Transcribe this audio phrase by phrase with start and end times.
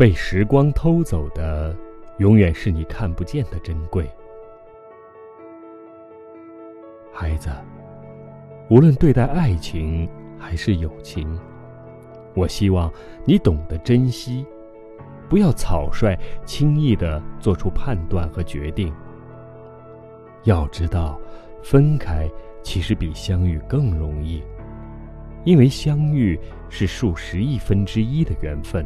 [0.00, 1.76] 被时光偷走的，
[2.16, 4.08] 永远是你看不见的珍贵。
[7.12, 7.50] 孩子，
[8.70, 10.08] 无论对待爱情
[10.38, 11.38] 还是友情，
[12.34, 12.90] 我希望
[13.26, 14.46] 你懂得珍惜，
[15.28, 18.90] 不要草率、轻易的做出判断和决定。
[20.44, 21.20] 要知道，
[21.62, 22.26] 分开
[22.62, 24.42] 其实比相遇更容易，
[25.44, 26.40] 因为相遇
[26.70, 28.82] 是数十亿分之一的缘分。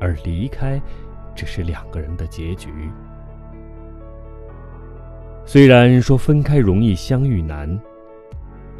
[0.00, 0.80] 而离开，
[1.34, 2.70] 只是两个人的结局。
[5.44, 7.78] 虽然说分开容易相遇难，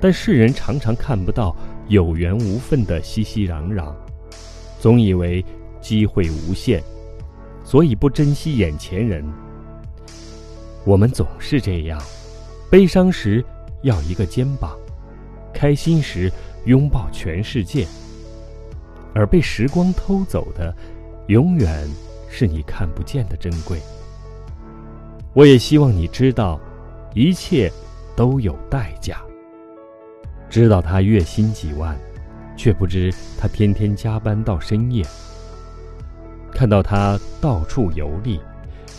[0.00, 1.54] 但世人常常看不到
[1.88, 3.92] 有缘无分的熙熙攘攘，
[4.78, 5.44] 总以为
[5.80, 6.82] 机会无限，
[7.64, 9.24] 所以不珍惜眼前人。
[10.84, 12.00] 我们总是这样，
[12.70, 13.44] 悲伤时
[13.82, 14.78] 要一个肩膀，
[15.52, 16.32] 开心时
[16.66, 17.86] 拥抱全世界，
[19.12, 20.74] 而被时光偷走的。
[21.30, 21.88] 永远
[22.28, 23.78] 是你看不见的珍贵。
[25.32, 26.60] 我也希望你知道，
[27.14, 27.70] 一切
[28.16, 29.22] 都有代价。
[30.48, 31.96] 知道他月薪几万，
[32.56, 35.04] 却不知他天天加班到深夜；
[36.52, 38.40] 看到他到处游历，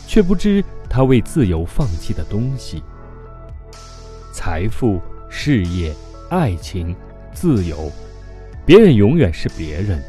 [0.07, 2.81] 却不知他为自由放弃的东西。
[4.31, 5.93] 财富、事业、
[6.29, 6.95] 爱情、
[7.33, 7.91] 自由，
[8.65, 10.01] 别人永远是别人，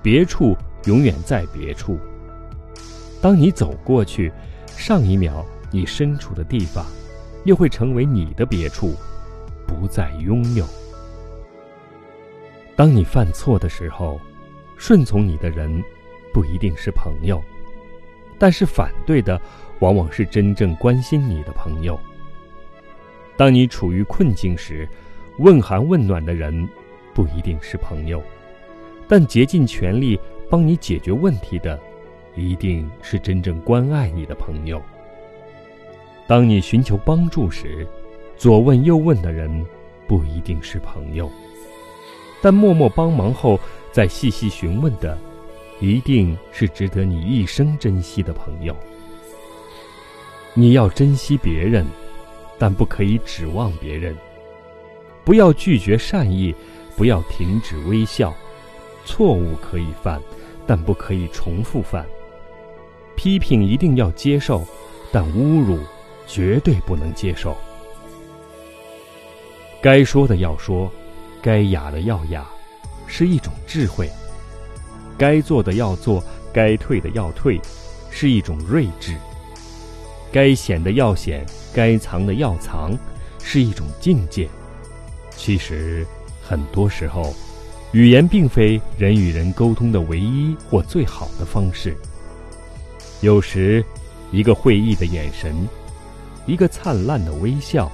[0.00, 0.56] 别处。
[0.86, 1.98] 永远在别处。
[3.20, 4.30] 当你走过去，
[4.66, 6.84] 上一秒你身处的地方，
[7.44, 8.94] 又会成为你的别处，
[9.66, 10.66] 不再拥有。
[12.76, 14.20] 当你犯错的时候，
[14.76, 15.82] 顺从你的人
[16.32, 17.42] 不一定是朋友，
[18.38, 19.40] 但是反对的
[19.78, 21.98] 往往是真正关心你的朋友。
[23.36, 24.86] 当你处于困境时，
[25.38, 26.68] 问寒问暖的人
[27.14, 28.22] 不一定是朋友，
[29.08, 30.20] 但竭尽全力。
[30.54, 31.76] 帮你解决问题的，
[32.36, 34.80] 一定是真正关爱你的朋友。
[36.28, 37.84] 当你寻求帮助时，
[38.36, 39.66] 左问右问的人
[40.06, 41.28] 不一定是朋友，
[42.40, 43.58] 但默默帮忙后
[43.90, 45.18] 再细细询问的，
[45.80, 48.76] 一定是值得你一生珍惜的朋友。
[50.54, 51.84] 你要珍惜别人，
[52.60, 54.16] 但不可以指望别人。
[55.24, 56.54] 不要拒绝善意，
[56.96, 58.32] 不要停止微笑。
[59.04, 60.18] 错误可以犯，
[60.66, 62.04] 但不可以重复犯。
[63.16, 64.66] 批评一定要接受，
[65.12, 65.78] 但侮辱
[66.26, 67.56] 绝对不能接受。
[69.80, 70.90] 该说的要说，
[71.42, 72.44] 该哑的要哑，
[73.06, 74.06] 是一种智慧；
[75.16, 77.60] 该做的要做，该退的要退，
[78.10, 79.12] 是一种睿智；
[80.32, 82.98] 该显的要显，该藏的要藏，
[83.42, 84.48] 是一种境界。
[85.36, 86.06] 其实，
[86.42, 87.34] 很多时候。
[87.94, 91.96] 语言并非人与人沟通的唯一或最好的方式。
[93.20, 93.84] 有时，
[94.32, 95.54] 一个会意的眼神，
[96.44, 97.88] 一个灿烂的微笑，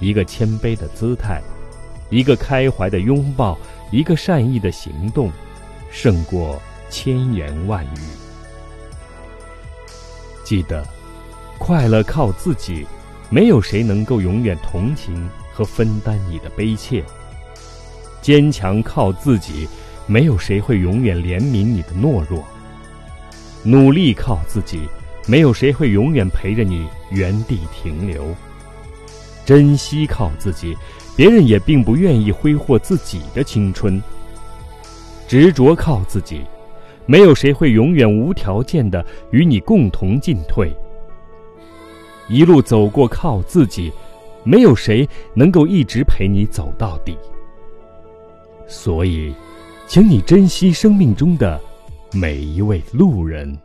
[0.00, 1.40] 一个谦卑的姿态，
[2.10, 3.56] 一个开怀的拥抱，
[3.92, 5.30] 一个善意的行动，
[5.92, 7.98] 胜过千言万语。
[10.42, 10.84] 记得，
[11.56, 12.84] 快乐靠自己，
[13.30, 17.04] 没有谁能够永远同情和分担你的悲切。
[18.26, 19.68] 坚强靠自己，
[20.04, 22.42] 没有谁会永远怜悯你的懦弱；
[23.62, 24.80] 努力靠自己，
[25.28, 28.24] 没有谁会永远陪着你原地停留；
[29.44, 30.76] 珍惜靠自己，
[31.14, 33.96] 别人也并不愿意挥霍自己的青春；
[35.28, 36.40] 执着靠自己，
[37.06, 40.66] 没有谁会永远无条件的与你共同进退；
[42.28, 43.92] 一路走过靠自己，
[44.42, 47.16] 没有谁能够一直陪你走到底。
[48.68, 49.34] 所以，
[49.86, 51.60] 请你珍惜生命中的
[52.12, 53.56] 每一位路人。